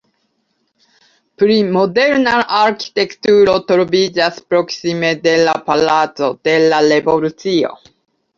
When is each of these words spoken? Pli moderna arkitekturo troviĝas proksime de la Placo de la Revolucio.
Pli 1.41 1.57
moderna 1.75 2.33
arkitekturo 2.59 3.53
troviĝas 3.73 4.41
proksime 4.55 5.13
de 5.29 5.35
la 5.43 5.55
Placo 5.69 6.33
de 6.49 6.57
la 6.75 6.81
Revolucio. 6.89 7.73